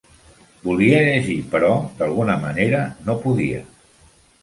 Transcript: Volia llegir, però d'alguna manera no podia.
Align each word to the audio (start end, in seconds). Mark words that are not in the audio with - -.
Volia 0.67 1.01
llegir, 1.09 1.37
però 1.53 1.71
d'alguna 2.01 2.41
manera 2.49 2.83
no 3.11 3.21
podia. 3.29 3.65